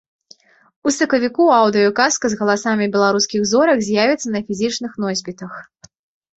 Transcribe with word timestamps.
У 0.87 0.93
сакавіку 0.95 1.45
аўдыё-казка 1.57 2.25
з 2.35 2.39
галасамі 2.41 2.89
беларускіх 2.97 3.47
зорак 3.53 3.77
з'явіцца 3.91 4.27
на 4.35 4.45
фізічных 4.51 4.91
носьбітах. 5.07 5.51